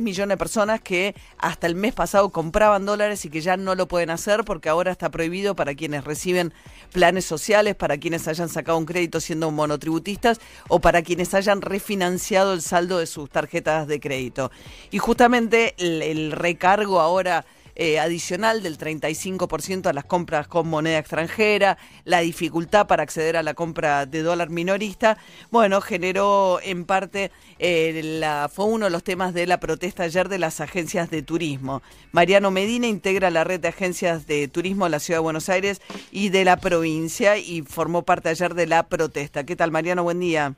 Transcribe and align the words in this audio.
millones 0.00 0.34
de 0.34 0.38
personas 0.38 0.80
que 0.80 1.14
hasta 1.38 1.66
el 1.66 1.74
mes 1.74 1.94
pasado 1.94 2.30
compraban 2.30 2.86
dólares 2.86 3.24
y 3.24 3.30
que 3.30 3.40
ya 3.40 3.56
no 3.56 3.74
lo 3.74 3.86
pueden 3.86 4.10
hacer 4.10 4.44
porque 4.44 4.68
ahora 4.68 4.90
está 4.90 5.10
prohibido 5.10 5.54
para 5.54 5.74
quienes 5.74 6.04
reciben 6.04 6.52
planes 6.92 7.24
sociales, 7.24 7.76
para 7.76 7.98
quienes 7.98 8.26
hayan 8.28 8.48
sacado 8.48 8.78
un 8.78 8.86
crédito 8.86 9.20
siendo 9.20 9.50
monotributistas 9.50 10.40
o 10.68 10.80
para 10.80 11.02
quienes 11.02 11.34
hayan 11.34 11.62
refinanciado 11.62 12.54
el 12.54 12.62
saldo 12.62 12.98
de 12.98 13.06
sus 13.06 13.30
tarjetas 13.30 13.86
de 13.86 14.00
crédito. 14.00 14.50
Y 14.90 14.98
justamente 14.98 15.74
el, 15.78 16.02
el 16.02 16.32
recargo 16.32 17.00
ahora 17.00 17.44
eh, 17.82 17.98
adicional 17.98 18.62
del 18.62 18.76
35% 18.76 19.86
a 19.86 19.94
las 19.94 20.04
compras 20.04 20.46
con 20.46 20.68
moneda 20.68 20.98
extranjera, 20.98 21.78
la 22.04 22.20
dificultad 22.20 22.86
para 22.86 23.02
acceder 23.02 23.38
a 23.38 23.42
la 23.42 23.54
compra 23.54 24.04
de 24.04 24.20
dólar 24.20 24.50
minorista, 24.50 25.16
bueno, 25.50 25.80
generó 25.80 26.60
en 26.62 26.84
parte, 26.84 27.30
eh, 27.58 28.02
la, 28.20 28.50
fue 28.52 28.66
uno 28.66 28.84
de 28.84 28.90
los 28.90 29.02
temas 29.02 29.32
de 29.32 29.46
la 29.46 29.60
protesta 29.60 30.02
ayer 30.02 30.28
de 30.28 30.38
las 30.38 30.60
agencias 30.60 31.08
de 31.08 31.22
turismo. 31.22 31.80
Mariano 32.12 32.50
Medina 32.50 32.86
integra 32.86 33.30
la 33.30 33.44
red 33.44 33.60
de 33.60 33.68
agencias 33.68 34.26
de 34.26 34.46
turismo 34.46 34.84
de 34.84 34.90
la 34.90 35.00
Ciudad 35.00 35.20
de 35.20 35.22
Buenos 35.22 35.48
Aires 35.48 35.80
y 36.12 36.28
de 36.28 36.44
la 36.44 36.58
provincia 36.58 37.38
y 37.38 37.62
formó 37.62 38.02
parte 38.02 38.28
ayer 38.28 38.52
de 38.52 38.66
la 38.66 38.82
protesta. 38.88 39.44
¿Qué 39.46 39.56
tal, 39.56 39.70
Mariano? 39.70 40.02
Buen 40.02 40.20
día. 40.20 40.52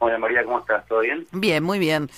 Hola 0.00 0.18
María, 0.18 0.44
¿cómo 0.44 0.58
estás? 0.58 0.84
¿Todo 0.86 1.00
bien? 1.00 1.26
Bien, 1.32 1.64
muy 1.64 1.78
bien. 1.78 2.10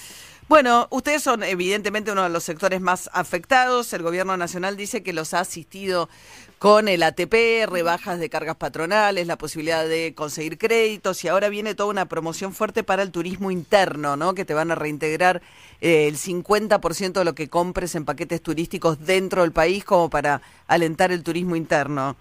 Bueno, 0.47 0.89
ustedes 0.91 1.23
son 1.23 1.43
evidentemente 1.43 2.13
uno 2.13 2.23
de 2.23 2.29
los 2.29 2.45
sectores 2.45 2.83
más 2.83 3.09
afectados. 3.15 3.91
El 3.95 4.03
gobierno 4.03 4.37
nacional 4.37 4.77
dice 4.77 5.03
que 5.03 5.15
los 5.15 5.33
ha 5.33 5.41
asistido 5.41 6.11
con 6.59 6.87
el 6.87 7.03
ATP, 7.03 7.67
rebajas 7.67 8.21
de 8.21 8.29
cargas 8.29 8.57
patronales, 8.57 9.27
la 9.27 9.39
posibilidad 9.39 9.89
de 9.89 10.15
conseguir 10.15 10.59
créditos 10.59 11.25
y 11.25 11.29
ahora 11.29 11.49
viene 11.49 11.75
toda 11.75 11.89
una 11.89 12.07
promoción 12.07 12.53
fuerte 12.53 12.85
para 12.85 13.03
el 13.03 13.11
turismo 13.11 13.51
interno, 13.51 14.17
¿no? 14.17 14.35
Que 14.35 14.45
te 14.45 14.53
van 14.53 14.71
a 14.71 14.75
reintegrar 14.75 15.41
eh, 15.81 16.09
el 16.09 16.17
50% 16.17 17.13
de 17.13 17.25
lo 17.25 17.35
que 17.35 17.49
compres 17.49 17.95
en 17.95 18.05
paquetes 18.05 18.43
turísticos 18.43 19.05
dentro 19.05 19.43
del 19.43 19.53
país 19.53 19.83
como 19.83 20.11
para 20.11 20.43
alentar 20.67 21.11
el 21.11 21.23
turismo 21.23 21.57
interno. 21.57 22.17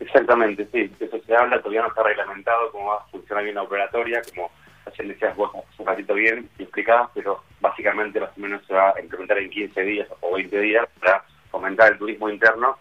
Exactamente, 0.00 0.68
sí. 0.72 0.90
Eso 0.98 1.20
se 1.24 1.36
habla, 1.36 1.58
todavía 1.58 1.82
no 1.82 1.88
está 1.88 2.02
reglamentado 2.02 2.72
cómo 2.72 2.88
va 2.88 2.96
a 2.96 3.06
funcionar 3.12 3.44
bien 3.44 3.54
la 3.54 3.62
operatoria, 3.62 4.20
como 4.34 4.50
ayer 5.02 5.14
decías 5.14 5.36
vos 5.36 5.50
un 5.78 5.86
ratito 5.86 6.14
bien 6.14 6.48
y 6.58 6.62
explicabas, 6.62 7.10
pero 7.14 7.42
básicamente 7.60 8.20
más 8.20 8.30
o 8.36 8.40
menos 8.40 8.64
se 8.66 8.74
va 8.74 8.94
a 8.96 9.00
implementar 9.00 9.38
en 9.38 9.50
15 9.50 9.80
días 9.82 10.08
o 10.20 10.34
20 10.34 10.60
días 10.60 10.88
para 11.00 11.24
fomentar 11.50 11.92
el 11.92 11.98
turismo 11.98 12.30
interno 12.30 12.78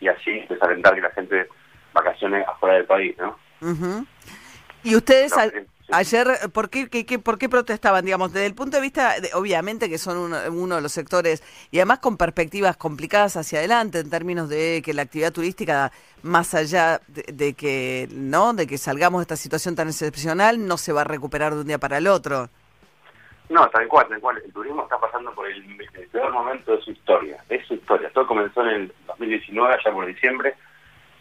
y 0.00 0.08
así 0.08 0.44
desalentar 0.48 0.94
que 0.94 1.00
la 1.00 1.10
gente 1.10 1.48
vacaciones 1.92 2.46
afuera 2.46 2.76
del 2.76 2.84
país, 2.84 3.16
¿no? 3.18 3.36
Y 4.82 4.96
ustedes, 4.96 5.32
Ayer, 5.92 6.28
¿por 6.52 6.70
qué, 6.70 7.18
¿por 7.18 7.38
qué 7.38 7.48
protestaban? 7.48 8.04
Digamos, 8.04 8.32
desde 8.32 8.46
el 8.46 8.54
punto 8.54 8.76
de 8.76 8.82
vista, 8.82 9.14
obviamente 9.34 9.88
que 9.88 9.98
son 9.98 10.18
uno, 10.18 10.76
de 10.76 10.80
los 10.80 10.92
sectores, 10.92 11.42
y 11.70 11.78
además 11.78 11.98
con 11.98 12.16
perspectivas 12.16 12.76
complicadas 12.76 13.36
hacia 13.36 13.58
adelante, 13.58 13.98
en 13.98 14.10
términos 14.10 14.48
de 14.48 14.82
que 14.84 14.94
la 14.94 15.02
actividad 15.02 15.32
turística, 15.32 15.90
más 16.22 16.54
allá 16.54 17.00
de, 17.08 17.54
que 17.54 18.08
no 18.12 18.52
de 18.52 18.66
que 18.66 18.78
salgamos 18.78 19.20
de 19.20 19.22
esta 19.22 19.36
situación 19.36 19.74
tan 19.74 19.88
excepcional, 19.88 20.64
no 20.66 20.76
se 20.76 20.92
va 20.92 21.00
a 21.00 21.04
recuperar 21.04 21.54
de 21.54 21.60
un 21.60 21.66
día 21.66 21.78
para 21.78 21.98
el 21.98 22.06
otro. 22.06 22.48
No, 23.48 23.68
tal 23.70 23.88
cual, 23.88 24.06
tal 24.08 24.20
cual. 24.20 24.40
El 24.44 24.52
turismo 24.52 24.84
está 24.84 24.98
pasando 25.00 25.32
por 25.34 25.48
el, 25.48 25.64
peor 26.12 26.32
momento 26.32 26.76
de 26.76 26.82
su 26.82 26.92
historia. 26.92 27.42
Es 27.48 27.66
su 27.66 27.74
historia. 27.74 28.10
Todo 28.14 28.26
comenzó 28.28 28.62
en 28.62 28.68
el 28.68 28.92
2019, 29.08 29.74
allá 29.74 29.92
por 29.92 30.06
diciembre, 30.06 30.54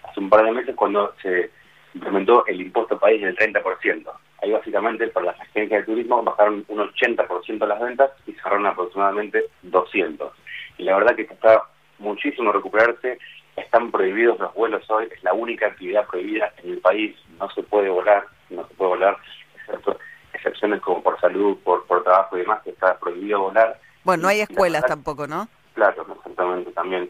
hace 0.03 0.19
un 0.19 0.29
par 0.29 0.45
de 0.45 0.51
meses, 0.51 0.75
cuando 0.75 1.13
se 1.21 1.49
implementó 1.93 2.45
el 2.47 2.61
impuesto 2.61 2.97
país 2.99 3.21
del 3.21 3.35
30%. 3.35 4.11
Ahí 4.41 4.51
básicamente 4.51 5.07
para 5.07 5.27
las 5.27 5.41
agencias 5.41 5.81
de 5.81 5.85
turismo 5.85 6.23
bajaron 6.23 6.65
un 6.67 6.79
80% 6.79 7.67
las 7.67 7.79
ventas 7.79 8.11
y 8.25 8.33
cerraron 8.33 8.67
aproximadamente 8.67 9.45
200. 9.63 10.31
Y 10.77 10.83
la 10.83 10.97
verdad 10.97 11.15
que 11.15 11.23
está 11.23 11.63
muchísimo 11.97 12.51
recuperarse, 12.51 13.19
están 13.55 13.91
prohibidos 13.91 14.39
los 14.39 14.53
vuelos 14.53 14.89
hoy, 14.89 15.07
es 15.11 15.23
la 15.23 15.33
única 15.33 15.67
actividad 15.67 16.07
prohibida 16.07 16.53
en 16.63 16.71
el 16.71 16.79
país, 16.79 17.15
no 17.37 17.49
se 17.51 17.63
puede 17.63 17.89
volar, 17.89 18.25
no 18.49 18.65
se 18.67 18.73
puede 18.75 18.89
volar, 18.89 19.17
excepto 19.55 19.97
excepciones 20.33 20.81
como 20.81 21.03
por 21.03 21.19
salud, 21.19 21.57
por, 21.63 21.85
por 21.85 22.03
trabajo 22.03 22.37
y 22.37 22.41
demás, 22.41 22.61
que 22.63 22.69
está 22.69 22.97
prohibido 22.97 23.41
volar. 23.41 23.79
Bueno, 24.03 24.23
no 24.23 24.29
hay 24.29 24.41
escuelas 24.41 24.85
tampoco, 24.85 25.27
¿no? 25.27 25.49
Claro, 25.73 26.05
exactamente, 26.17 26.71
también. 26.71 27.09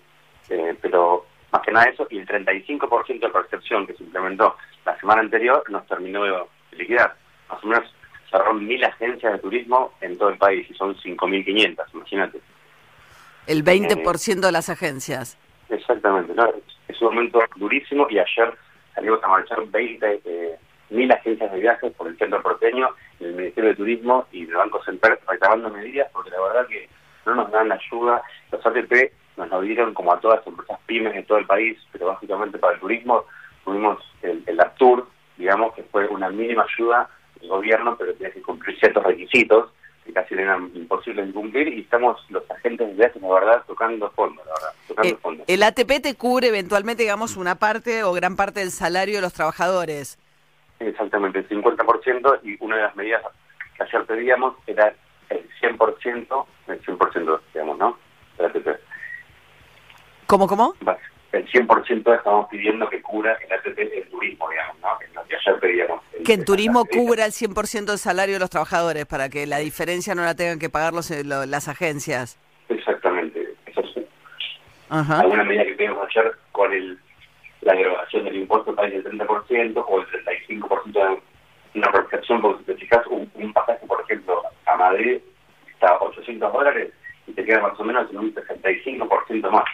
Eh, 0.49 0.75
pero 0.81 1.25
más 1.51 1.61
que 1.61 1.71
nada 1.71 1.85
eso, 1.85 2.07
y 2.09 2.19
el 2.19 2.27
35% 2.27 3.19
de 3.19 3.29
percepción 3.29 3.85
que 3.85 3.93
se 3.93 4.03
implementó 4.03 4.55
la 4.85 4.99
semana 4.99 5.21
anterior 5.21 5.63
nos 5.69 5.85
terminó 5.87 6.23
de 6.23 6.33
liquidar. 6.71 7.15
Más 7.49 7.63
o 7.63 7.67
menos 7.67 7.95
cerraron 8.29 8.65
mil 8.65 8.83
agencias 8.83 9.33
de 9.33 9.39
turismo 9.39 9.93
en 10.01 10.17
todo 10.17 10.29
el 10.29 10.37
país 10.37 10.69
y 10.69 10.73
son 10.73 10.95
5.500, 10.95 11.85
imagínate. 11.93 12.39
El 13.47 13.63
20% 13.63 14.39
de 14.41 14.51
las 14.51 14.69
agencias. 14.69 15.37
Exactamente, 15.69 16.33
¿no? 16.35 16.51
es 16.89 17.01
un 17.01 17.15
momento 17.15 17.39
durísimo 17.55 18.07
y 18.09 18.19
ayer 18.19 18.53
salimos 18.93 19.23
a 19.23 19.27
marchar 19.27 19.65
20 19.65 20.21
eh, 20.25 20.59
mil 20.89 21.11
agencias 21.11 21.51
de 21.51 21.59
viajes 21.59 21.93
por 21.93 22.07
el 22.07 22.17
centro 22.17 22.41
porteño, 22.41 22.89
el 23.19 23.35
Ministerio 23.35 23.69
de 23.69 23.75
Turismo 23.75 24.25
y 24.31 24.43
el 24.43 24.55
Banco 24.55 24.83
Central 24.83 25.19
reclamando 25.27 25.69
medidas 25.69 26.09
porque 26.11 26.31
la 26.31 26.41
verdad 26.41 26.67
que 26.67 26.89
no 27.25 27.35
nos 27.35 27.51
dan 27.51 27.71
ayuda. 27.71 28.21
Los 28.51 28.65
ATP 28.65 29.11
nos 29.37 29.49
lo 29.49 29.61
dieron 29.61 29.93
como 29.93 30.11
a 30.11 30.19
todas 30.19 30.39
las 30.39 30.47
empresas 30.47 30.79
pymes 30.87 31.13
de 31.13 31.23
todo 31.23 31.37
el 31.37 31.45
país, 31.45 31.77
pero 31.91 32.07
básicamente 32.07 32.57
para 32.57 32.73
el 32.73 32.79
turismo 32.79 33.25
tuvimos 33.69 33.99
el, 34.23 34.43
el 34.47 34.59
APTUR, 34.59 35.07
digamos, 35.37 35.75
que 35.75 35.83
fue 35.83 36.07
una 36.07 36.29
mínima 36.29 36.65
ayuda 36.75 37.07
del 37.39 37.49
gobierno, 37.49 37.95
pero 37.97 38.13
tiene 38.15 38.33
que 38.33 38.41
cumplir 38.41 38.77
ciertos 38.79 39.03
requisitos 39.03 39.69
que 40.03 40.11
casi 40.11 40.33
eran 40.33 40.71
imposibles 40.73 41.27
de 41.27 41.33
cumplir 41.33 41.67
y 41.67 41.81
estamos 41.81 42.19
los 42.29 42.49
agentes 42.49 42.87
de 42.87 42.93
viajes, 42.95 43.21
la 43.21 43.29
verdad, 43.29 43.63
tocando 43.67 44.09
fondo, 44.11 44.41
la 44.43 44.53
verdad, 44.53 44.73
tocando 44.87 45.13
eh, 45.13 45.17
fondo. 45.21 45.43
El 45.45 45.61
ATP 45.61 46.01
te 46.01 46.15
cubre 46.15 46.47
eventualmente, 46.47 47.03
digamos, 47.03 47.37
una 47.37 47.55
parte 47.55 48.03
o 48.03 48.11
gran 48.11 48.35
parte 48.35 48.61
del 48.61 48.71
salario 48.71 49.17
de 49.17 49.21
los 49.21 49.33
trabajadores. 49.33 50.17
Exactamente, 50.79 51.39
el 51.39 51.49
50% 51.49 52.39
y 52.43 52.57
una 52.59 52.77
de 52.77 52.81
las 52.81 52.95
medidas 52.95 53.21
que 53.77 53.83
ayer 53.83 54.03
pedíamos 54.05 54.55
era 54.65 54.95
el 55.29 55.47
100%, 55.61 56.45
el 56.69 56.81
100%, 56.81 57.39
digamos, 57.53 57.77
¿no? 57.77 57.97
Del 58.37 58.47
ATP. 58.47 58.67
¿Cómo, 60.25 60.47
cómo? 60.47 60.73
El 61.31 61.47
100% 61.47 62.17
estamos 62.17 62.47
pidiendo 62.49 62.89
que 62.89 63.01
cubra 63.01 63.37
el 63.45 63.53
ATP 63.53 63.77
el 63.79 64.09
turismo, 64.09 64.49
digamos, 64.49 64.75
¿no? 64.81 65.23
Que 65.25 65.35
ayer 65.35 65.59
pedíamos. 65.59 66.01
que 66.25 66.33
el 66.33 66.45
turismo 66.45 66.85
cubra 66.85 67.25
el 67.25 67.31
100% 67.31 67.85
del 67.85 67.97
salario 67.99 68.35
de 68.35 68.39
los 68.39 68.49
trabajadores, 68.49 69.05
para 69.05 69.29
que 69.29 69.45
la 69.45 69.59
diferencia 69.59 70.15
no 70.15 70.23
la 70.23 70.35
tengan 70.35 70.57
que 70.59 70.69
pagar 70.69 70.93
los, 70.93 71.11
eh, 71.11 71.23
las 71.23 71.67
agencias. 71.67 72.39
Exactamente, 72.67 73.53
eso 73.67 73.81
sí. 73.93 74.05
Ajá. 74.89 75.19
Alguna 75.21 75.43
medida 75.43 75.65
que 75.65 75.73
pedimos 75.73 76.07
ayer 76.09 76.33
con 76.51 76.73
el 76.73 76.97
la 77.61 77.73
derogación 77.73 78.25
del 78.25 78.37
impuesto 78.37 78.73
país 78.73 79.03
del 79.03 79.19
30% 79.19 79.85
o 79.87 79.99
el 79.99 80.07
35% 80.07 80.91
de 80.93 81.21
una 81.75 81.91
percepción, 81.91 82.41
porque 82.41 82.59
si 82.59 82.65
te 82.65 82.75
fijas, 82.75 83.05
un, 83.07 83.53
pasaje, 83.53 83.85
por 83.85 84.01
ejemplo, 84.01 84.41
a 84.65 84.75
Madrid 84.75 85.19
está 85.67 85.89
a 85.89 85.99
800 85.99 86.53
dólares 86.53 86.93
y 87.27 87.33
te 87.33 87.43
queda 87.45 87.61
más 87.61 87.79
o 87.79 87.83
menos 87.83 88.09
en 88.09 88.17
un 88.17 88.33
65% 88.33 89.51
más. 89.51 89.65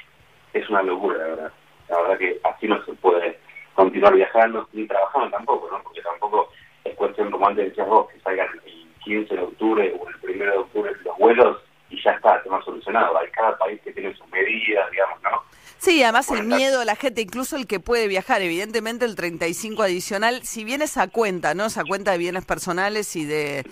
Es 0.55 0.69
una 0.69 0.81
locura, 0.81 1.17
la 1.17 1.25
verdad. 1.25 1.51
La 1.89 2.01
verdad 2.01 2.17
que 2.17 2.39
así 2.45 2.66
no 2.67 2.83
se 2.85 2.93
puede 2.93 3.38
continuar 3.73 4.16
viajando 4.16 4.67
ni 4.71 4.88
trabajando 4.88 5.29
tampoco, 5.29 5.69
¿no? 5.69 5.83
Porque 5.83 6.01
tampoco 6.01 6.49
es 6.85 6.95
cuestión, 6.95 7.29
como 7.29 7.45
antes 7.45 7.66
decías 7.66 7.88
vos, 7.88 8.09
que 8.09 8.19
salgan 8.21 8.47
el 8.65 8.88
15 9.03 9.35
de 9.35 9.41
octubre 9.41 9.94
o 9.99 10.07
el 10.07 10.41
1 10.41 10.51
de 10.51 10.57
octubre 10.57 10.91
los 11.03 11.17
vuelos 11.17 11.57
y 11.89 12.01
ya 12.01 12.11
está, 12.11 12.41
tema 12.41 12.63
solucionado. 12.63 13.17
Hay 13.17 13.27
cada 13.31 13.57
país 13.57 13.81
que 13.83 13.91
tiene 13.91 14.15
sus 14.15 14.27
medidas, 14.29 14.89
digamos, 14.91 15.21
¿no? 15.23 15.44
Sí, 15.77 16.01
además 16.01 16.31
el 16.31 16.45
miedo 16.45 16.79
a 16.79 16.85
la 16.85 16.95
gente, 16.95 17.21
incluso 17.21 17.57
el 17.57 17.67
que 17.67 17.81
puede 17.81 18.07
viajar, 18.07 18.41
evidentemente 18.41 19.03
el 19.03 19.15
35 19.15 19.83
adicional, 19.83 20.41
si 20.44 20.63
bien 20.63 20.81
esa 20.81 21.09
cuenta, 21.09 21.53
¿no? 21.53 21.65
Esa 21.65 21.83
cuenta 21.83 22.13
de 22.13 22.17
bienes 22.17 22.45
personales 22.45 23.13
y 23.17 23.25
de 23.25 23.65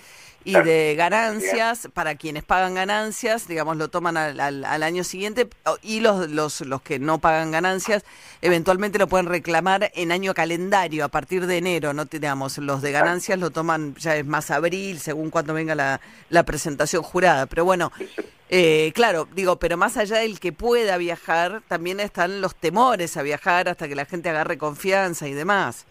y 0.44 0.52
de 0.52 0.94
ganancias 0.96 1.88
para 1.94 2.14
quienes 2.16 2.44
pagan 2.44 2.74
ganancias, 2.74 3.48
digamos, 3.48 3.78
lo 3.78 3.88
toman 3.88 4.16
al, 4.16 4.38
al, 4.40 4.82
año 4.82 5.02
siguiente 5.02 5.48
y 5.82 6.00
los, 6.00 6.28
los, 6.28 6.60
los 6.60 6.82
que 6.82 6.98
no 6.98 7.18
pagan 7.18 7.50
ganancias 7.50 8.04
eventualmente 8.42 8.98
lo 8.98 9.06
pueden 9.08 9.26
reclamar 9.26 9.90
en 9.94 10.12
año 10.12 10.34
calendario 10.34 11.04
a 11.04 11.08
partir 11.08 11.46
de 11.46 11.58
enero, 11.58 11.94
no 11.94 12.04
digamos, 12.04 12.58
los 12.58 12.82
de 12.82 12.92
ganancias 12.92 13.38
lo 13.38 13.50
toman 13.50 13.94
ya 13.96 14.16
es 14.16 14.26
más 14.26 14.50
abril, 14.50 14.98
según 14.98 15.30
cuando 15.30 15.54
venga 15.54 15.74
la, 15.74 16.00
la 16.28 16.42
presentación 16.42 17.02
jurada, 17.02 17.46
pero 17.46 17.64
bueno, 17.64 17.90
eh, 18.50 18.92
claro, 18.94 19.26
digo, 19.34 19.58
pero 19.58 19.76
más 19.76 19.96
allá 19.96 20.18
del 20.18 20.38
que 20.38 20.52
pueda 20.52 20.98
viajar, 20.98 21.62
también 21.66 22.00
están 22.00 22.42
los 22.42 22.54
temores 22.54 23.16
a 23.16 23.22
viajar 23.22 23.68
hasta 23.68 23.88
que 23.88 23.94
la 23.94 24.04
gente 24.04 24.28
agarre 24.28 24.58
confianza 24.58 25.26
y 25.26 25.32
demás. 25.32 25.86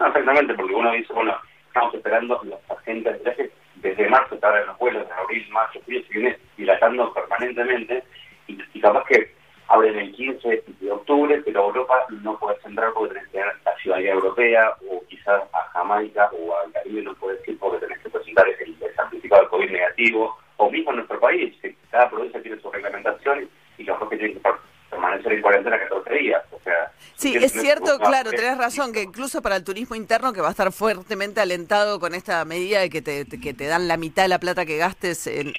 exactamente, 0.00 0.54
porque 0.54 0.74
uno 0.74 0.92
dice, 0.92 1.12
bueno, 1.12 1.34
estamos 1.68 1.94
esperando 1.94 2.40
los 2.42 2.58
agentes 2.78 3.12
de 3.12 3.18
viaje 3.20 3.52
desde 3.80 4.08
marzo, 4.08 4.34
está 4.34 4.60
en 4.60 4.66
los 4.66 4.78
vuelos, 4.78 5.06
de 5.06 5.14
abril, 5.14 5.46
marzo, 5.50 5.80
julio, 5.84 6.02
se 6.06 6.18
viene 6.18 6.38
dilatando 6.56 7.12
permanentemente 7.12 8.02
y, 8.46 8.80
capaz 8.80 9.04
que 9.04 9.32
abren 9.68 9.98
el 9.98 10.12
15 10.12 10.64
de 10.80 10.90
octubre, 10.90 11.42
pero 11.44 11.66
Europa 11.66 12.06
no 12.22 12.38
puede 12.38 12.56
entrar 12.64 12.92
porque 12.92 13.14
tenés 13.14 13.28
que 13.28 13.38
tener 13.38 13.54
la 13.64 13.76
ciudadanía 13.76 14.12
europea 14.12 14.72
o 14.88 15.04
quizás 15.06 15.42
a 15.52 15.62
Jamaica 15.72 16.30
o 16.32 16.56
al 16.56 16.72
Caribe 16.72 17.02
no 17.02 17.14
puedes 17.14 17.46
ir 17.46 17.58
porque 17.58 17.84
tenés 17.84 17.98
que 17.98 18.10
presentar 18.10 18.48
el, 18.48 18.76
certificado 18.96 19.42
de 19.42 19.48
COVID 19.48 19.70
negativo 19.70 20.36
o 20.56 20.70
mismo 20.70 20.90
en 20.90 20.96
nuestro 20.96 21.20
país, 21.20 21.54
que 21.60 21.74
cada 21.90 22.08
provincia 22.08 22.42
tiene 22.42 22.60
su 22.60 22.70
reglamentación 22.70 23.48
y 23.76 23.84
los 23.84 23.98
que 24.08 24.16
tienen 24.16 24.40
que 24.40 24.50
permanecer 24.90 25.32
en 25.32 25.42
cuarentena 25.42 25.78
14 25.78 26.14
días. 26.14 26.42
O 26.50 26.60
sea, 26.60 26.90
sí, 27.14 27.27
es 27.44 27.52
cierto, 27.52 27.98
claro, 27.98 28.30
tenés 28.30 28.58
razón, 28.58 28.92
que 28.92 29.02
incluso 29.02 29.42
para 29.42 29.56
el 29.56 29.64
turismo 29.64 29.96
interno, 29.96 30.32
que 30.32 30.40
va 30.40 30.48
a 30.48 30.50
estar 30.50 30.72
fuertemente 30.72 31.40
alentado 31.40 32.00
con 32.00 32.14
esta 32.14 32.44
medida 32.44 32.80
de 32.80 32.90
que 32.90 33.02
te, 33.02 33.26
que 33.26 33.54
te 33.54 33.66
dan 33.66 33.88
la 33.88 33.96
mitad 33.96 34.22
de 34.22 34.28
la 34.28 34.38
plata 34.38 34.66
que 34.66 34.76
gastes 34.76 35.26
en, 35.26 35.52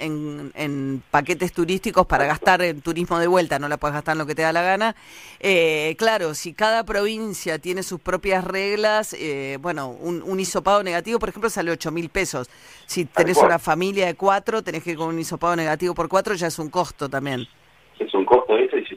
en, 0.55 1.03
paquetes 1.11 1.53
turísticos 1.53 2.05
para 2.05 2.25
gastar 2.25 2.61
en 2.61 2.81
turismo 2.81 3.19
de 3.19 3.27
vuelta, 3.27 3.59
no 3.59 3.67
la 3.67 3.77
puedes 3.77 3.93
gastar 3.93 4.13
en 4.13 4.19
lo 4.19 4.25
que 4.25 4.35
te 4.35 4.41
da 4.41 4.53
la 4.53 4.61
gana. 4.61 4.95
Eh, 5.39 5.95
claro, 5.97 6.33
si 6.33 6.53
cada 6.53 6.83
provincia 6.83 7.59
tiene 7.59 7.83
sus 7.83 7.99
propias 7.99 8.43
reglas, 8.43 9.13
eh, 9.13 9.57
bueno, 9.61 9.89
un, 9.89 10.21
un 10.23 10.39
hisopado 10.39 10.83
negativo, 10.83 11.19
por 11.19 11.29
ejemplo, 11.29 11.49
sale 11.49 11.71
8 11.71 11.91
mil 11.91 12.09
pesos. 12.09 12.49
Si 12.85 13.05
tenés 13.05 13.37
una 13.37 13.59
familia 13.59 14.05
de 14.05 14.15
cuatro, 14.15 14.63
tenés 14.63 14.83
que 14.83 14.91
ir 14.91 14.97
con 14.97 15.09
un 15.09 15.19
hisopado 15.19 15.55
negativo 15.55 15.93
por 15.93 16.09
cuatro, 16.09 16.35
ya 16.35 16.47
es 16.47 16.59
un 16.59 16.69
costo 16.69 17.09
también 17.09 17.47
es 17.99 18.13
un 18.13 18.25
costo 18.25 18.55
de 18.55 18.65
eso 18.65 18.77
y 18.77 18.85
si 18.85 18.95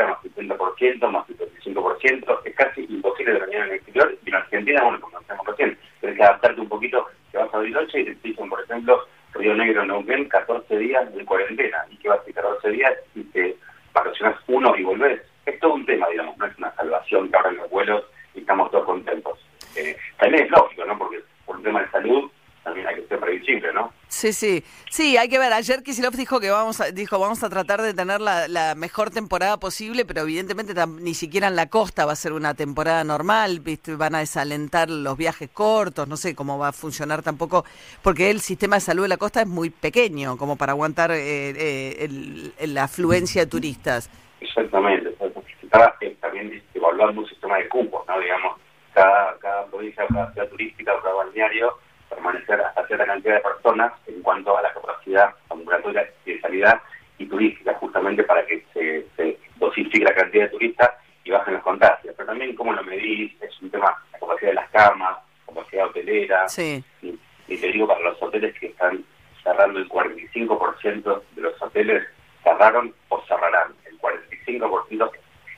afuera 0.00 0.06
más 0.08 0.58
50%, 0.58 1.10
más 1.10 1.26
55%, 1.28 2.40
es 2.44 2.54
casi 2.54 2.86
imposible 2.88 3.32
venir 3.34 3.56
en 3.56 3.62
el 3.62 3.72
exterior 3.72 4.18
y 4.24 4.28
en 4.28 4.34
Argentina, 4.34 4.82
bueno, 4.82 5.00
como 5.00 5.18
decíamos 5.18 5.46
recién, 5.46 5.78
tienes 6.00 6.18
que 6.18 6.24
adaptarte 6.24 6.60
un 6.60 6.68
poquito, 6.68 7.06
que 7.30 7.38
vas 7.38 7.54
a 7.54 7.62
noche 7.62 8.00
y 8.00 8.04
te 8.04 8.28
dicen, 8.28 8.48
por 8.48 8.62
ejemplo, 8.62 9.06
Río 9.34 9.54
Negro, 9.54 9.84
Neuquén, 9.84 10.28
14 10.28 10.78
días 10.78 11.14
de 11.14 11.24
cuarentena 11.24 11.84
y 11.90 11.96
que 11.96 12.08
vas 12.08 12.20
a 12.24 12.28
ir 12.28 12.34
14 12.34 12.70
días 12.70 12.92
y 13.14 13.22
te 13.24 13.56
vacacionas 13.92 14.36
uno 14.48 14.74
y 14.76 14.82
volvés. 14.82 15.20
Es 15.46 15.58
todo 15.60 15.74
un 15.74 15.86
tema, 15.86 16.08
digamos, 16.08 16.36
no 16.36 16.46
es 16.46 16.58
una 16.58 16.74
salvación 16.74 17.30
que 17.30 17.36
abran 17.36 17.56
los 17.56 17.70
vuelos 17.70 18.04
y 18.34 18.40
estamos 18.40 18.70
todos 18.70 18.84
contentos. 18.84 19.38
Eh, 19.76 19.96
también 20.18 20.44
es 20.44 20.50
lógico, 20.50 20.84
¿no? 20.84 20.98
Porque 20.98 21.20
por 21.46 21.56
un 21.56 21.62
tema 21.62 21.82
de 21.82 21.90
salud 21.90 22.30
también 22.64 22.86
hay 22.86 22.96
que 22.96 23.06
ser 23.06 23.20
previsible, 23.20 23.72
¿no? 23.72 23.92
Sí, 24.20 24.34
sí, 24.34 24.62
sí, 24.90 25.16
hay 25.16 25.30
que 25.30 25.38
ver. 25.38 25.50
Ayer 25.50 25.82
Kisilov 25.82 26.12
dijo 26.12 26.40
que 26.40 26.50
vamos 26.50 26.78
a, 26.82 26.90
dijo 26.90 27.18
vamos 27.18 27.42
a 27.42 27.48
tratar 27.48 27.80
de 27.80 27.94
tener 27.94 28.20
la, 28.20 28.74
mejor 28.76 29.08
temporada 29.08 29.56
posible, 29.56 30.04
pero 30.04 30.20
evidentemente 30.20 30.74
ni 31.00 31.14
siquiera 31.14 31.48
en 31.48 31.56
la 31.56 31.70
costa 31.70 32.04
va 32.04 32.12
a 32.12 32.16
ser 32.16 32.34
una 32.34 32.52
temporada 32.52 33.02
normal, 33.02 33.60
¿viste? 33.60 33.96
van 33.96 34.14
a 34.14 34.18
desalentar 34.18 34.90
los 34.90 35.16
viajes 35.16 35.48
cortos, 35.48 36.06
no 36.06 36.18
sé 36.18 36.34
cómo 36.34 36.58
va 36.58 36.68
a 36.68 36.72
funcionar 36.72 37.22
tampoco, 37.22 37.64
porque 38.02 38.28
el 38.28 38.40
sistema 38.40 38.76
de 38.76 38.80
salud 38.80 39.04
de 39.04 39.08
la 39.08 39.16
costa 39.16 39.40
es 39.40 39.46
muy 39.46 39.70
pequeño 39.70 40.36
como 40.36 40.56
para 40.56 40.72
aguantar 40.72 41.12
eh, 41.12 41.54
eh, 41.56 42.66
la 42.66 42.84
afluencia 42.84 43.46
de 43.46 43.50
turistas. 43.50 44.10
Exactamente, 44.42 45.16
eh, 45.18 46.16
también 46.20 46.62
evaluando 46.74 47.22
un 47.22 47.26
sistema 47.26 47.56
de 47.56 47.70
cupos, 47.70 48.06
¿no? 48.06 48.20
Digamos, 48.20 48.58
cada, 48.92 49.38
cada 49.38 49.64
provincia, 49.68 50.04
cada 50.12 50.30
ciudad 50.34 50.48
turística, 50.50 50.92
cada 51.02 51.14
balneario 51.14 51.72
permanecer 52.20 52.60
hasta 52.60 52.86
cierta 52.86 53.06
cantidad 53.06 53.34
de 53.34 53.40
personas 53.40 53.92
en 54.06 54.22
cuanto 54.22 54.56
a 54.56 54.62
la 54.62 54.72
capacidad 54.72 55.34
ambulatoria 55.48 56.08
de 56.24 56.40
sanidad 56.40 56.80
y 57.18 57.26
turística, 57.26 57.74
justamente 57.74 58.22
para 58.24 58.44
que 58.46 58.64
se, 58.72 59.06
se 59.16 59.38
dosifique 59.56 60.04
la 60.04 60.14
cantidad 60.14 60.44
de 60.44 60.50
turistas 60.50 60.90
y 61.24 61.30
bajen 61.30 61.54
los 61.54 61.62
contagios. 61.62 62.14
Pero 62.16 62.26
también 62.26 62.54
cómo 62.54 62.72
lo 62.72 62.82
medís, 62.82 63.32
es 63.40 63.62
un 63.62 63.70
tema, 63.70 63.96
la 64.12 64.18
capacidad 64.18 64.50
de 64.50 64.54
las 64.54 64.70
camas, 64.70 65.18
capacidad 65.46 65.86
hotelera. 65.86 66.48
Sí. 66.48 66.84
Y, 67.02 67.56
te 67.56 67.72
digo, 67.72 67.88
para 67.88 68.00
los 68.00 68.22
hoteles 68.22 68.56
que 68.58 68.66
están 68.66 69.04
cerrando 69.42 69.78
el 69.78 69.88
45% 69.88 71.22
de 71.34 71.42
los 71.42 71.60
hoteles 71.62 72.06
cerraron 72.44 72.94
o 73.08 73.20
cerrarán. 73.26 73.74
El 73.86 73.98
45% 73.98 75.10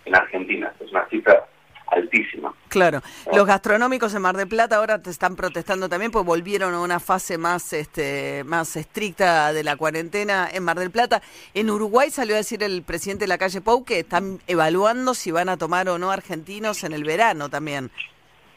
en 0.06 0.14
Argentina. 0.14 0.72
Es 0.80 0.90
una 0.90 1.06
cifra 1.08 1.44
altísima. 1.92 2.54
Claro. 2.68 3.02
Los 3.32 3.46
gastronómicos 3.46 4.14
en 4.14 4.22
Mar 4.22 4.36
del 4.36 4.48
Plata 4.48 4.76
ahora 4.76 5.02
te 5.02 5.10
están 5.10 5.36
protestando 5.36 5.88
también, 5.88 6.10
pues 6.10 6.24
volvieron 6.24 6.74
a 6.74 6.80
una 6.80 7.00
fase 7.00 7.38
más, 7.38 7.72
este, 7.72 8.44
más 8.44 8.76
estricta 8.76 9.52
de 9.52 9.62
la 9.62 9.76
cuarentena 9.76 10.48
en 10.52 10.64
Mar 10.64 10.78
del 10.78 10.90
Plata. 10.90 11.22
En 11.54 11.70
Uruguay 11.70 12.10
salió 12.10 12.34
a 12.34 12.38
decir 12.38 12.62
el 12.62 12.82
presidente 12.82 13.24
de 13.24 13.28
la 13.28 13.38
calle 13.38 13.60
Pou 13.60 13.84
que 13.84 14.00
están 14.00 14.40
evaluando 14.46 15.14
si 15.14 15.30
van 15.30 15.48
a 15.48 15.56
tomar 15.56 15.88
o 15.88 15.98
no 15.98 16.10
argentinos 16.10 16.84
en 16.84 16.92
el 16.92 17.04
verano 17.04 17.48
también. 17.48 17.90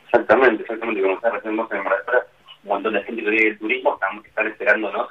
Exactamente, 0.05 0.63
exactamente. 0.63 1.01
Como 1.01 1.15
está 1.15 1.27
en 1.43 1.55
Mar 1.55 1.69
del 1.69 1.83
Plata, 1.83 2.27
un 2.63 2.69
montón 2.69 2.93
de 2.93 3.03
gente 3.03 3.23
que 3.23 3.29
vive 3.29 3.47
el 3.49 3.59
turismo 3.59 3.93
están, 3.95 4.25
están 4.25 4.47
esperándonos 4.47 5.09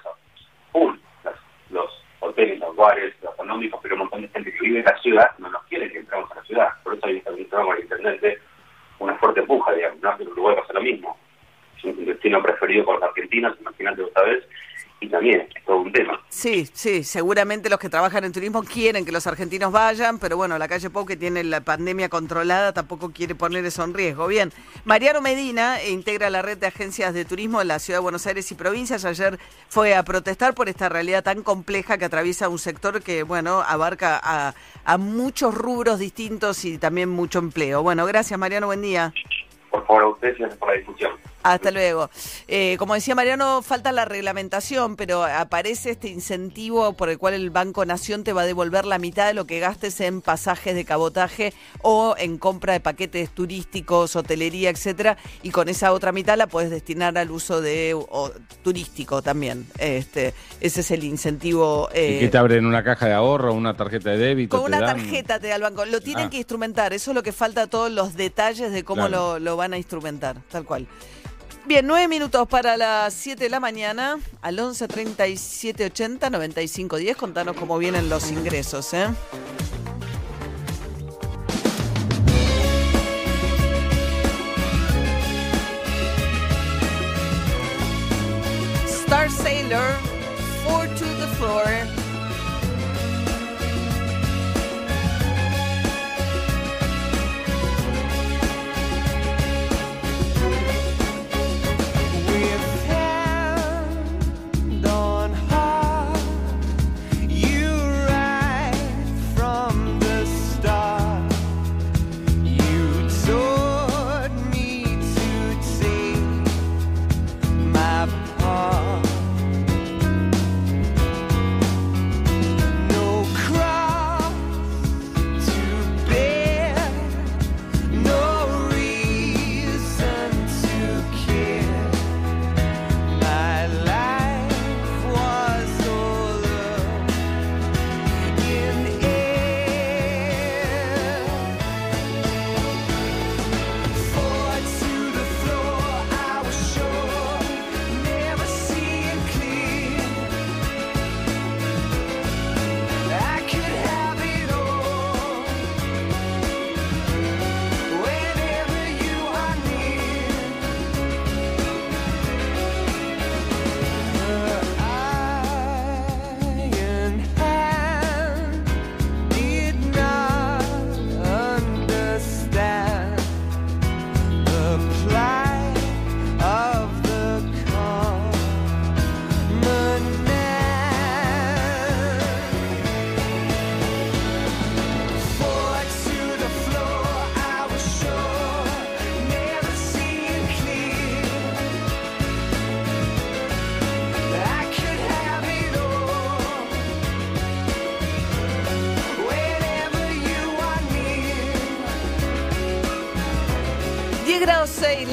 los 1.71 2.03
hoteles, 2.25 2.59
los 2.59 2.75
bares, 2.76 3.15
los 3.23 3.35
económicos, 3.35 3.81
pero 3.82 3.94
un 3.94 4.00
montón 4.00 4.23
de 4.23 4.29
gente 4.29 4.53
que 4.53 4.61
vive 4.61 4.79
en 4.81 4.85
la 4.85 4.99
ciudad 4.99 5.31
no 5.38 5.49
nos 5.50 5.62
quiere 5.65 5.91
que 5.91 5.99
entremos 5.99 6.31
a 6.32 6.37
la 6.37 6.43
ciudad. 6.44 6.69
Por 6.82 6.94
eso 6.94 7.06
un 7.06 7.21
con 7.21 7.76
el 7.76 7.82
intendente, 7.82 8.38
una 8.99 9.15
fuerte 9.17 9.43
puja, 9.43 9.73
digamos. 9.73 10.00
¿no? 10.00 10.17
En 10.19 10.29
Uruguay 10.29 10.56
pasa 10.56 10.73
lo 10.73 10.82
mismo. 10.82 11.17
Es 11.76 11.85
un 11.85 12.05
destino 12.05 12.43
preferido 12.43 12.85
por 12.85 12.94
los 12.94 13.05
argentinos, 13.05 13.56
imagínate 13.61 14.03
otra 14.03 14.23
vez, 14.23 14.44
y 15.04 15.08
también 15.08 15.40
es 15.42 15.64
todo 15.64 15.78
un 15.78 15.92
tema. 15.92 16.20
Sí, 16.28 16.68
sí, 16.72 17.04
seguramente 17.04 17.68
los 17.68 17.78
que 17.78 17.88
trabajan 17.88 18.24
en 18.24 18.32
turismo 18.32 18.62
quieren 18.62 19.04
que 19.04 19.12
los 19.12 19.26
argentinos 19.26 19.70
vayan, 19.70 20.18
pero 20.18 20.36
bueno, 20.36 20.58
la 20.58 20.66
calle 20.66 20.90
Pau 20.90 21.04
que 21.04 21.16
tiene 21.16 21.44
la 21.44 21.60
pandemia 21.60 22.08
controlada 22.08 22.72
tampoco 22.72 23.12
quiere 23.12 23.34
poner 23.34 23.64
eso 23.64 23.84
en 23.84 23.94
riesgo. 23.94 24.26
Bien, 24.26 24.52
Mariano 24.84 25.20
Medina 25.20 25.82
integra 25.84 26.30
la 26.30 26.42
red 26.42 26.58
de 26.58 26.66
agencias 26.66 27.14
de 27.14 27.24
turismo 27.24 27.58
de 27.58 27.66
la 27.66 27.78
Ciudad 27.78 27.98
de 27.98 28.02
Buenos 28.02 28.26
Aires 28.26 28.50
y 28.50 28.54
provincias. 28.54 29.04
Ayer 29.04 29.38
fue 29.68 29.94
a 29.94 30.02
protestar 30.02 30.54
por 30.54 30.68
esta 30.68 30.88
realidad 30.88 31.22
tan 31.22 31.42
compleja 31.42 31.98
que 31.98 32.06
atraviesa 32.06 32.48
un 32.48 32.58
sector 32.58 33.02
que, 33.02 33.22
bueno, 33.22 33.60
abarca 33.60 34.20
a, 34.22 34.54
a 34.84 34.98
muchos 34.98 35.54
rubros 35.54 35.98
distintos 35.98 36.64
y 36.64 36.78
también 36.78 37.10
mucho 37.10 37.38
empleo. 37.38 37.82
Bueno, 37.82 38.06
gracias 38.06 38.38
Mariano, 38.38 38.66
buen 38.66 38.82
día. 38.82 39.12
Por 39.70 39.86
favor, 39.86 40.02
a 40.02 40.08
ustedes 40.08 40.54
por 40.56 40.68
la 40.68 40.74
discusión. 40.74 41.12
Hasta 41.44 41.70
luego. 41.70 42.08
Eh, 42.49 42.76
como 42.79 42.94
decía 42.94 43.14
Mariano, 43.14 43.61
falta 43.61 43.93
la 43.93 44.06
reglamentación, 44.06 44.96
pero 44.96 45.25
aparece 45.25 45.91
este 45.91 46.08
incentivo 46.08 46.94
por 46.94 47.11
el 47.11 47.19
cual 47.19 47.35
el 47.35 47.50
Banco 47.50 47.85
Nación 47.85 48.25
te 48.25 48.32
va 48.32 48.43
a 48.43 48.46
devolver 48.46 48.87
la 48.87 48.99
mitad 48.99 49.26
de 49.26 49.35
lo 49.35 49.44
que 49.46 49.61
gastes 49.61 50.00
en 50.00 50.23
pasajes 50.23 50.75
de 50.75 50.87
cabotaje 50.87 51.52
o 51.82 52.14
en 52.17 52.38
compra 52.38 52.73
de 52.73 52.81
paquetes 52.81 53.29
turísticos, 53.29 54.17
hotelería, 54.17 54.70
etcétera, 54.70 55.19
y 55.43 55.50
con 55.50 55.69
esa 55.69 55.93
otra 55.93 56.12
mitad 56.12 56.38
la 56.38 56.46
puedes 56.46 56.70
destinar 56.70 57.19
al 57.19 57.31
uso 57.31 57.61
de 57.61 57.94
turístico 58.62 59.20
también. 59.20 59.67
Este, 59.79 60.32
ese 60.62 60.81
es 60.81 60.90
el 60.93 61.05
incentivo. 61.05 61.90
Eh, 61.93 62.17
¿Y 62.17 62.20
que 62.20 62.29
te 62.29 62.38
abren 62.38 62.64
una 62.64 62.82
caja 62.82 63.05
de 63.05 63.12
ahorro, 63.12 63.52
una 63.52 63.76
tarjeta 63.76 64.08
de 64.11 64.17
débito? 64.17 64.56
Con 64.56 64.73
una 64.73 64.81
tarjeta 64.81 65.38
te 65.38 65.49
da 65.49 65.56
el 65.56 65.62
banco. 65.62 65.85
Lo 65.85 66.00
tienen 66.00 66.29
ah. 66.29 66.31
que 66.31 66.38
instrumentar. 66.38 66.94
Eso 66.94 67.11
es 67.11 67.14
lo 67.14 67.23
que 67.23 67.32
falta, 67.32 67.67
todos 67.67 67.93
los 67.93 68.14
detalles 68.14 68.73
de 68.73 68.82
cómo 68.82 69.08
lo, 69.08 69.38
lo 69.38 69.58
van 69.58 69.75
a 69.75 69.76
instrumentar, 69.76 70.37
tal 70.50 70.64
cual. 70.64 70.88
Bien, 71.66 71.87
nueve 71.87 72.08
minutos 72.08 72.46
para 72.46 72.76
las 72.76 73.14
7 73.14 73.44
de 73.44 73.49
la 73.49 73.58
mañana, 73.58 74.19
al 74.43 74.61
11 74.61 74.87
37 74.87 75.87
80 75.87 76.28
95 76.28 76.96
10. 76.99 77.16
Contanos 77.16 77.56
cómo 77.56 77.78
vienen 77.78 78.11
los 78.11 78.31
ingresos, 78.31 78.93
¿eh? 78.93 79.06
Star 88.87 89.30
Sailor, 89.30 89.94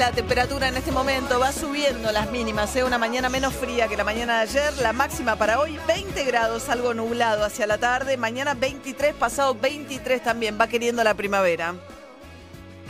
la 0.02 0.10
temperatura 0.10 0.66
en 0.66 0.76
este 0.76 0.90
momento, 0.90 1.38
va 1.38 1.52
subiendo 1.52 2.10
las 2.10 2.28
mínimas, 2.32 2.74
¿eh? 2.74 2.82
una 2.82 2.98
mañana 2.98 3.28
menos 3.28 3.54
fría 3.54 3.86
que 3.86 3.96
la 3.96 4.02
mañana 4.02 4.38
de 4.38 4.50
ayer, 4.50 4.72
la 4.78 4.92
máxima 4.92 5.36
para 5.36 5.60
hoy 5.60 5.78
20 5.86 6.24
grados, 6.24 6.68
algo 6.68 6.92
nublado 6.92 7.44
hacia 7.44 7.68
la 7.68 7.78
tarde, 7.78 8.16
mañana 8.16 8.54
23, 8.54 9.14
pasado 9.14 9.54
23 9.54 10.20
también, 10.20 10.58
va 10.60 10.66
queriendo 10.66 11.04
la 11.04 11.14
primavera. 11.14 11.76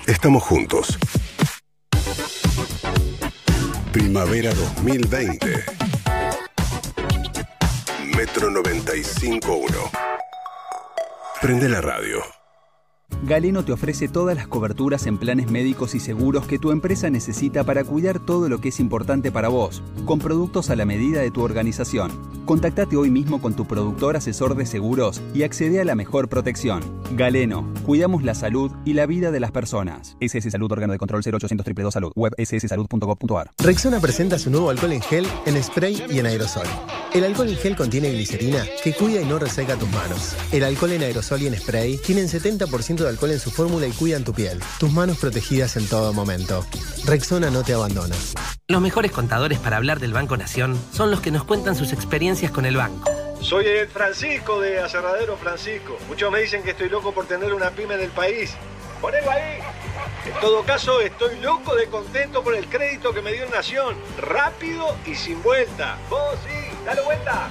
Estamos 0.07 0.42
juntos. 0.42 0.99
Primavera 3.92 4.54
2020. 4.54 5.64
Metro 8.16 8.50
95.1. 8.50 9.90
Prende 11.42 11.69
la 11.69 11.83
radio. 11.83 12.41
Galeno 13.25 13.64
te 13.64 13.73
ofrece 13.73 14.09
todas 14.09 14.37
las 14.37 14.47
coberturas 14.47 15.07
en 15.07 15.19
planes 15.19 15.50
médicos 15.50 15.95
y 15.95 16.00
seguros 16.00 16.47
que 16.47 16.59
tu 16.59 16.71
empresa 16.73 17.11
necesita 17.11 17.64
para 17.64 17.85
cuidar 17.85 18.19
todo 18.19 18.49
lo 18.49 18.61
que 18.61 18.71
es 18.71 18.81
importante 18.81 19.31
para 19.31 19.49
vos, 19.49 19.83
con 20.04 20.19
productos 20.19 20.71
a 20.71 20.76
la 20.76 20.85
medida 20.85 21.21
de 21.21 21.31
tu 21.31 21.42
organización. 21.42 22.11
Contactate 22.45 22.97
hoy 22.97 23.11
mismo 23.11 23.40
con 23.40 23.54
tu 23.54 23.66
productor 23.66 24.16
asesor 24.16 24.57
de 24.57 24.66
seguros 24.66 25.23
y 25.33 25.45
accede 25.45 25.81
a 25.81 25.85
la 25.85 25.95
mejor 25.95 26.28
protección. 26.28 26.83
Galeno, 27.16 27.73
cuidamos 27.85 28.25
la 28.25 28.35
salud 28.35 28.73
y 28.85 28.95
la 28.95 29.07
vida 29.07 29.31
de 29.31 29.40
las 29.40 29.52
personas. 29.52 30.16
SS 30.21 30.50
Salud, 30.50 30.71
órgano 30.73 30.92
de 30.92 30.99
control 30.99 31.23
0800 31.23 31.52
222 31.59 31.95
Salud, 31.95 32.12
web 32.16 32.33
sssalud.gov.ar. 32.37 33.50
Rexona 33.59 34.00
presenta 34.00 34.38
su 34.38 34.50
nuevo 34.50 34.71
alcohol 34.71 34.92
en 34.92 35.02
gel, 35.02 35.26
en 35.47 35.62
spray 35.62 36.02
y 36.11 36.19
en 36.19 36.26
aerosol. 36.26 36.66
El 37.14 37.25
alcohol 37.25 37.49
en 37.49 37.57
gel 37.57 37.76
contiene 37.76 38.11
glicerina 38.11 38.64
que 38.83 38.92
cuida 38.95 39.21
y 39.21 39.25
no 39.26 39.38
reseca 39.38 39.76
tus 39.76 39.90
manos. 39.90 40.35
El 40.50 40.64
alcohol 40.64 40.92
en 40.92 41.02
aerosol 41.02 41.42
y 41.42 41.47
en 41.47 41.57
spray 41.57 41.99
tienen 41.99 42.26
70% 42.26 43.01
de 43.02 43.11
alcohol 43.11 43.32
en 43.32 43.40
su 43.40 43.50
fórmula 43.50 43.87
y 43.87 43.92
cuidan 43.92 44.25
tu 44.25 44.32
piel. 44.32 44.61
Tus 44.78 44.92
manos 44.92 45.18
protegidas 45.18 45.76
en 45.76 45.88
todo 45.88 46.12
momento. 46.12 46.64
Rexona 47.04 47.50
no 47.50 47.62
te 47.62 47.75
abandona. 47.75 48.14
Los 48.68 48.80
mejores 48.80 49.12
contadores 49.12 49.59
para 49.59 49.76
hablar 49.76 50.00
del 50.00 50.12
Banco 50.12 50.37
Nación 50.37 50.78
son 50.92 51.11
los 51.11 51.21
que 51.21 51.30
nos 51.30 51.44
cuentan 51.44 51.75
sus 51.75 51.92
experiencias 51.92 52.50
con 52.50 52.64
el 52.64 52.76
banco. 52.76 53.11
Soy 53.40 53.66
el 53.66 53.88
Francisco 53.88 54.61
de 54.61 54.78
Aserradero 54.78 55.37
Francisco. 55.37 55.99
Muchos 56.09 56.30
me 56.30 56.40
dicen 56.40 56.62
que 56.62 56.71
estoy 56.71 56.88
loco 56.88 57.12
por 57.12 57.26
tener 57.26 57.52
una 57.52 57.71
pyme 57.71 57.97
del 57.97 58.11
país. 58.11 58.54
Ponelo 59.00 59.30
ahí. 59.32 59.59
En 60.25 60.40
todo 60.40 60.62
caso, 60.62 61.00
estoy 61.00 61.40
loco 61.40 61.75
de 61.75 61.88
contento 61.88 62.44
por 62.44 62.54
el 62.54 62.66
crédito 62.66 63.12
que 63.12 63.21
me 63.21 63.32
dio 63.32 63.49
Nación. 63.50 63.97
Rápido 64.16 64.97
y 65.04 65.16
sin 65.16 65.42
vuelta. 65.42 65.99
Vos 66.09 66.37
sí, 66.47 66.62
dale 66.85 67.03
vuelta. 67.03 67.51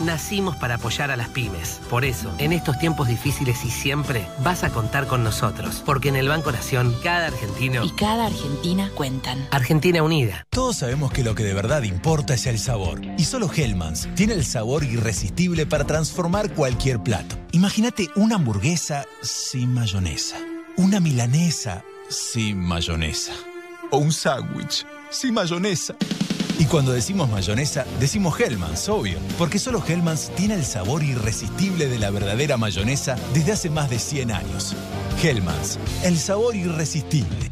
Nacimos 0.00 0.56
para 0.56 0.76
apoyar 0.76 1.10
a 1.10 1.16
las 1.16 1.28
pymes. 1.28 1.80
Por 1.90 2.04
eso, 2.04 2.32
en 2.38 2.52
estos 2.52 2.78
tiempos 2.78 3.08
difíciles 3.08 3.64
y 3.64 3.70
siempre, 3.70 4.26
vas 4.42 4.64
a 4.64 4.70
contar 4.70 5.06
con 5.06 5.22
nosotros. 5.22 5.82
Porque 5.84 6.08
en 6.08 6.16
el 6.16 6.28
Banco 6.28 6.52
Nación, 6.52 6.94
cada 7.02 7.26
argentino 7.26 7.84
y 7.84 7.90
cada 7.90 8.26
argentina 8.26 8.90
cuentan. 8.94 9.46
Argentina 9.50 10.02
Unida. 10.02 10.46
Todos 10.50 10.78
sabemos 10.78 11.12
que 11.12 11.22
lo 11.22 11.34
que 11.34 11.42
de 11.42 11.54
verdad 11.54 11.82
importa 11.82 12.34
es 12.34 12.46
el 12.46 12.58
sabor. 12.58 13.00
Y 13.18 13.24
solo 13.24 13.50
Hellmans 13.54 14.08
tiene 14.14 14.34
el 14.34 14.44
sabor 14.44 14.84
irresistible 14.84 15.66
para 15.66 15.84
transformar 15.84 16.54
cualquier 16.54 17.02
plato. 17.02 17.36
Imagínate 17.52 18.08
una 18.16 18.36
hamburguesa 18.36 19.04
sin 19.22 19.74
mayonesa. 19.74 20.36
Una 20.76 21.00
milanesa 21.00 21.84
sin 22.08 22.58
mayonesa. 22.58 23.32
O 23.90 23.98
un 23.98 24.12
sándwich 24.12 24.86
sin 25.10 25.34
mayonesa. 25.34 25.94
Y 26.60 26.66
cuando 26.66 26.92
decimos 26.92 27.30
mayonesa, 27.30 27.86
decimos 27.98 28.38
Hellmans, 28.38 28.90
obvio, 28.90 29.18
porque 29.38 29.58
solo 29.58 29.82
Hellmans 29.82 30.30
tiene 30.36 30.56
el 30.56 30.66
sabor 30.66 31.02
irresistible 31.02 31.88
de 31.88 31.98
la 31.98 32.10
verdadera 32.10 32.58
mayonesa 32.58 33.16
desde 33.32 33.52
hace 33.52 33.70
más 33.70 33.88
de 33.88 33.98
100 33.98 34.30
años. 34.30 34.76
Hellmans, 35.22 35.78
el 36.04 36.18
sabor 36.18 36.54
irresistible. 36.54 37.50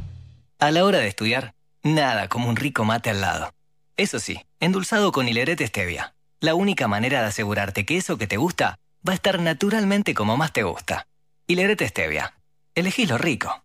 A 0.58 0.70
la 0.72 0.84
hora 0.84 0.98
de 0.98 1.08
estudiar, 1.08 1.54
nada 1.82 2.28
como 2.28 2.50
un 2.50 2.56
rico 2.56 2.84
mate 2.84 3.08
al 3.08 3.22
lado. 3.22 3.50
Eso 3.96 4.20
sí, 4.20 4.44
endulzado 4.60 5.10
con 5.10 5.26
hilerete 5.26 5.66
stevia. 5.66 6.14
La 6.40 6.54
única 6.54 6.86
manera 6.86 7.22
de 7.22 7.28
asegurarte 7.28 7.86
que 7.86 7.96
eso 7.96 8.18
que 8.18 8.26
te 8.26 8.36
gusta 8.36 8.78
va 9.08 9.12
a 9.12 9.16
estar 9.16 9.40
naturalmente 9.40 10.12
como 10.12 10.36
más 10.36 10.52
te 10.52 10.64
gusta. 10.64 11.06
Hilerete 11.46 11.88
stevia. 11.88 12.34
Elegí 12.74 13.06
lo 13.06 13.16
rico. 13.16 13.64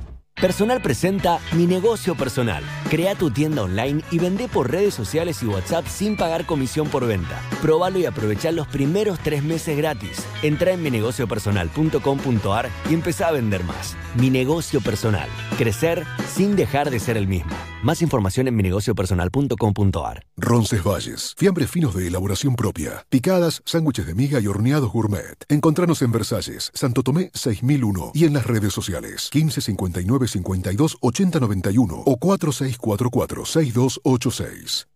Personal 0.41 0.81
presenta 0.81 1.37
Mi 1.51 1.67
Negocio 1.67 2.15
Personal. 2.15 2.63
Crea 2.89 3.13
tu 3.13 3.29
tienda 3.29 3.61
online 3.61 4.01
y 4.09 4.17
vende 4.17 4.47
por 4.47 4.71
redes 4.71 4.95
sociales 4.95 5.43
y 5.43 5.45
WhatsApp 5.45 5.85
sin 5.85 6.17
pagar 6.17 6.47
comisión 6.47 6.89
por 6.89 7.05
venta. 7.05 7.39
Probalo 7.61 7.99
y 7.99 8.07
aprovecha 8.07 8.51
los 8.51 8.65
primeros 8.65 9.19
tres 9.19 9.43
meses 9.43 9.77
gratis. 9.77 10.25
Entra 10.41 10.71
en 10.71 10.81
minegociopersonal.com.ar 10.81 12.69
y 12.89 12.93
empezá 12.95 13.27
a 13.27 13.33
vender 13.33 13.63
más. 13.65 13.95
Mi 14.15 14.31
Negocio 14.31 14.81
Personal. 14.81 15.29
Crecer 15.59 16.07
sin 16.27 16.55
dejar 16.55 16.89
de 16.89 16.99
ser 16.99 17.17
el 17.17 17.27
mismo. 17.27 17.55
Más 17.83 18.03
información 18.03 18.47
en 18.47 18.55
minegociopersonal.com.ar. 18.55 20.25
Roncesvalles. 20.37 21.33
Fiambres 21.35 21.71
finos 21.71 21.95
de 21.95 22.07
elaboración 22.07 22.55
propia. 22.55 23.05
Picadas, 23.09 23.63
sándwiches 23.65 24.05
de 24.05 24.13
miga 24.13 24.39
y 24.39 24.45
horneados 24.45 24.91
gourmet. 24.91 25.43
Encontranos 25.49 26.03
en 26.03 26.11
Versalles, 26.11 26.69
Santo 26.75 27.01
Tomé 27.01 27.31
6001 27.33 28.11
y 28.13 28.25
en 28.25 28.33
las 28.33 28.45
redes 28.45 28.71
sociales 28.73 29.31
1559 29.33 30.27
52 30.27 30.97
80 31.01 31.39
91 31.39 31.95
o 32.05 32.17
4644 32.17 33.45
6286. 33.45 34.87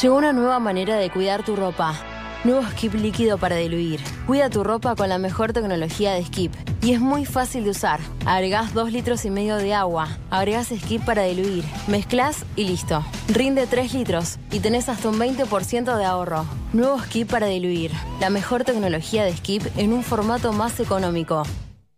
Llegó 0.00 0.16
una 0.16 0.32
nueva 0.32 0.60
manera 0.60 0.96
de 0.96 1.10
cuidar 1.10 1.44
tu 1.44 1.56
ropa. 1.56 2.00
Nuevo 2.44 2.62
Skip 2.70 2.94
líquido 2.94 3.38
para 3.38 3.56
diluir. 3.56 4.00
Cuida 4.28 4.48
tu 4.48 4.62
ropa 4.62 4.94
con 4.94 5.08
la 5.08 5.18
mejor 5.18 5.52
tecnología 5.52 6.12
de 6.12 6.24
Skip. 6.24 6.54
Y 6.80 6.92
es 6.92 7.00
muy 7.00 7.24
fácil 7.24 7.64
de 7.64 7.70
usar. 7.70 8.00
Agregás 8.24 8.72
2 8.72 8.92
litros 8.92 9.24
y 9.24 9.30
medio 9.30 9.56
de 9.56 9.74
agua. 9.74 10.08
Agregás 10.30 10.68
Skip 10.68 11.04
para 11.04 11.24
diluir. 11.24 11.64
Mezclas 11.88 12.44
y 12.54 12.64
listo. 12.64 13.04
Rinde 13.28 13.66
3 13.66 13.94
litros 13.94 14.38
y 14.52 14.60
tenés 14.60 14.88
hasta 14.88 15.08
un 15.08 15.18
20% 15.18 15.96
de 15.96 16.04
ahorro. 16.04 16.44
Nuevo 16.72 17.00
Skip 17.02 17.30
para 17.30 17.46
diluir. 17.46 17.90
La 18.20 18.30
mejor 18.30 18.64
tecnología 18.64 19.24
de 19.24 19.36
Skip 19.36 19.62
en 19.76 19.92
un 19.92 20.04
formato 20.04 20.52
más 20.52 20.78
económico. 20.78 21.42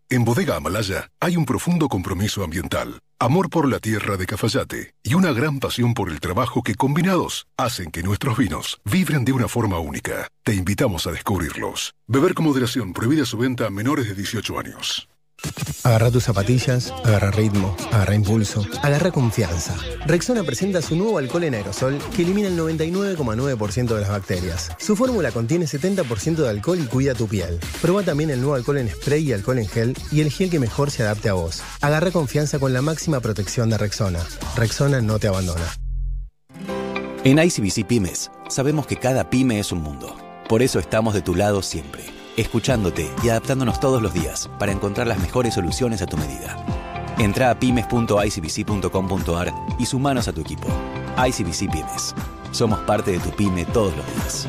En 0.08 0.24
Bodega 0.24 0.56
Amalaya 0.56 1.08
hay 1.20 1.36
un 1.36 1.44
profundo 1.44 1.88
compromiso 1.88 2.42
ambiental, 2.42 2.98
amor 3.20 3.50
por 3.50 3.68
la 3.68 3.78
tierra 3.78 4.16
de 4.16 4.26
Cafayate 4.26 4.94
y 5.02 5.14
una 5.14 5.32
gran 5.32 5.60
pasión 5.60 5.92
por 5.92 6.08
el 6.08 6.20
trabajo 6.20 6.62
que 6.62 6.74
combinados 6.74 7.46
hacen 7.58 7.90
que 7.90 8.02
nuestros 8.02 8.38
vinos 8.38 8.80
vibren 8.84 9.24
de 9.26 9.32
una 9.32 9.46
forma 9.46 9.78
única. 9.78 10.28
Te 10.42 10.54
invitamos 10.54 11.06
a 11.06 11.12
descubrirlos. 11.12 11.94
Beber 12.08 12.32
con 12.34 12.46
moderación, 12.46 12.94
prohibida 12.94 13.26
su 13.26 13.36
venta 13.36 13.66
a 13.66 13.70
menores 13.70 14.08
de 14.08 14.14
18 14.14 14.58
años. 14.58 15.06
Agarra 15.82 16.10
tus 16.10 16.24
zapatillas, 16.24 16.92
agarra 17.04 17.30
ritmo, 17.30 17.74
agarra 17.90 18.14
impulso, 18.14 18.66
agarra 18.82 19.10
confianza. 19.10 19.74
Rexona 20.04 20.42
presenta 20.44 20.82
su 20.82 20.94
nuevo 20.94 21.16
alcohol 21.16 21.44
en 21.44 21.54
aerosol 21.54 21.98
que 22.14 22.22
elimina 22.22 22.48
el 22.48 22.58
99,9% 22.58 23.94
de 23.94 24.00
las 24.00 24.10
bacterias. 24.10 24.70
Su 24.78 24.94
fórmula 24.94 25.32
contiene 25.32 25.64
70% 25.64 26.36
de 26.36 26.48
alcohol 26.50 26.80
y 26.80 26.86
cuida 26.86 27.14
tu 27.14 27.28
piel. 27.28 27.58
Proba 27.80 28.02
también 28.02 28.28
el 28.28 28.40
nuevo 28.40 28.56
alcohol 28.56 28.78
en 28.78 28.90
spray 28.90 29.28
y 29.28 29.32
alcohol 29.32 29.58
en 29.58 29.68
gel 29.68 29.96
y 30.12 30.20
el 30.20 30.30
gel 30.30 30.50
que 30.50 30.58
mejor 30.58 30.90
se 30.90 31.02
adapte 31.02 31.30
a 31.30 31.32
vos. 31.32 31.62
Agarra 31.80 32.10
confianza 32.10 32.58
con 32.58 32.74
la 32.74 32.82
máxima 32.82 33.20
protección 33.20 33.70
de 33.70 33.78
Rexona. 33.78 34.20
Rexona 34.56 35.00
no 35.00 35.18
te 35.18 35.28
abandona. 35.28 35.64
En 37.24 37.38
ICBC 37.38 37.86
Pymes, 37.86 38.30
sabemos 38.48 38.86
que 38.86 38.96
cada 38.96 39.30
pyme 39.30 39.58
es 39.58 39.72
un 39.72 39.82
mundo. 39.82 40.14
Por 40.46 40.62
eso 40.62 40.78
estamos 40.78 41.14
de 41.14 41.22
tu 41.22 41.34
lado 41.34 41.62
siempre 41.62 42.19
escuchándote 42.40 43.10
y 43.22 43.28
adaptándonos 43.28 43.80
todos 43.80 44.02
los 44.02 44.12
días 44.12 44.50
para 44.58 44.72
encontrar 44.72 45.06
las 45.06 45.18
mejores 45.18 45.54
soluciones 45.54 46.02
a 46.02 46.06
tu 46.06 46.16
medida. 46.16 46.56
Entra 47.18 47.50
a 47.50 47.58
pymes.icbc.com.ar 47.58 49.52
y 49.78 49.86
sumanos 49.86 50.28
a 50.28 50.32
tu 50.32 50.40
equipo. 50.40 50.68
ICBC 51.16 51.70
Pymes. 51.70 52.14
Somos 52.50 52.78
parte 52.80 53.12
de 53.12 53.18
tu 53.18 53.30
pyme 53.30 53.64
todos 53.66 53.94
los 53.96 54.06
días. 54.06 54.48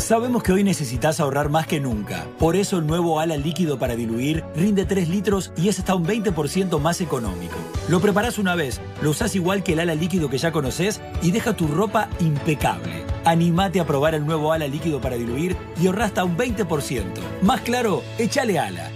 Sabemos 0.00 0.42
que 0.42 0.52
hoy 0.52 0.64
necesitas 0.64 1.20
ahorrar 1.20 1.50
más 1.50 1.66
que 1.66 1.78
nunca. 1.78 2.26
Por 2.38 2.56
eso 2.56 2.78
el 2.78 2.86
nuevo 2.86 3.20
ala 3.20 3.36
líquido 3.36 3.78
para 3.78 3.94
diluir 3.94 4.42
rinde 4.56 4.86
3 4.86 5.08
litros 5.10 5.52
y 5.56 5.68
es 5.68 5.78
hasta 5.78 5.94
un 5.94 6.06
20% 6.06 6.80
más 6.80 7.02
económico. 7.02 7.56
Lo 7.88 8.00
preparás 8.00 8.38
una 8.38 8.54
vez, 8.54 8.80
lo 9.02 9.10
usás 9.10 9.36
igual 9.36 9.62
que 9.62 9.74
el 9.74 9.80
ala 9.80 9.94
líquido 9.94 10.30
que 10.30 10.38
ya 10.38 10.52
conoces 10.52 11.02
y 11.22 11.30
deja 11.32 11.54
tu 11.54 11.68
ropa 11.68 12.08
impecable. 12.18 13.04
Animate 13.24 13.78
a 13.78 13.86
probar 13.86 14.14
el 14.14 14.24
nuevo 14.24 14.52
ala 14.52 14.66
líquido 14.66 15.02
para 15.02 15.16
diluir 15.16 15.54
y 15.80 15.86
ahorra 15.86 16.06
hasta 16.06 16.24
un 16.24 16.36
20%. 16.36 17.04
Más 17.42 17.60
claro, 17.60 18.02
échale 18.18 18.58
ala. 18.58 18.90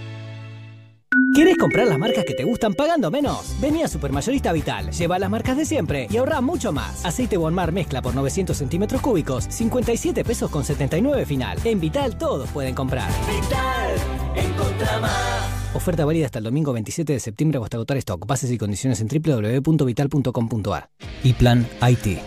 ¿Quieres 1.35 1.57
comprar 1.57 1.85
las 1.85 1.99
marcas 1.99 2.23
que 2.23 2.33
te 2.33 2.45
gustan 2.45 2.73
pagando 2.73 3.11
menos? 3.11 3.57
Vení 3.59 3.83
a 3.83 3.89
Supermayorista 3.89 4.53
Vital, 4.53 4.91
lleva 4.91 5.19
las 5.19 5.29
marcas 5.29 5.57
de 5.57 5.65
siempre 5.65 6.07
y 6.09 6.15
ahorra 6.15 6.39
mucho 6.39 6.71
más. 6.71 7.05
Aceite 7.05 7.35
Bonmar 7.35 7.73
mezcla 7.73 8.01
por 8.01 8.15
900 8.15 8.55
centímetros 8.55 9.01
cúbicos, 9.01 9.43
57 9.49 10.23
pesos 10.23 10.49
con 10.49 10.63
79 10.63 11.25
final. 11.25 11.57
En 11.65 11.81
Vital 11.81 12.17
todos 12.17 12.49
pueden 12.51 12.73
comprar. 12.73 13.09
Vital, 13.27 13.95
encontra 14.33 14.99
más. 15.01 15.75
Oferta 15.75 16.05
válida 16.05 16.27
hasta 16.27 16.39
el 16.39 16.45
domingo 16.45 16.71
27 16.71 17.11
de 17.11 17.19
septiembre 17.19 17.59
o 17.59 17.65
hasta 17.65 17.75
agotar 17.75 17.97
stock. 17.97 18.25
Bases 18.25 18.49
y 18.49 18.57
condiciones 18.57 19.01
en 19.01 19.09
www.vital.com.ar. 19.09 20.89
Y 21.21 21.33
Plan 21.33 21.67
IT. 21.85 22.17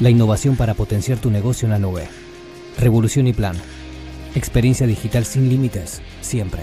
La 0.00 0.10
innovación 0.10 0.56
para 0.56 0.74
potenciar 0.74 1.18
tu 1.18 1.30
negocio 1.30 1.66
en 1.66 1.70
la 1.70 1.78
nube. 1.78 2.08
Revolución 2.80 3.28
y 3.28 3.32
Plan. 3.32 3.54
Experiencia 4.34 4.88
digital 4.88 5.24
sin 5.24 5.48
límites, 5.48 6.02
siempre. 6.20 6.62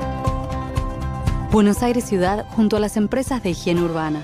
Buenos 1.51 1.83
Aires 1.83 2.05
Ciudad 2.05 2.45
junto 2.55 2.77
a 2.77 2.79
las 2.79 2.95
empresas 2.95 3.43
de 3.43 3.49
higiene 3.49 3.81
urbana. 3.81 4.23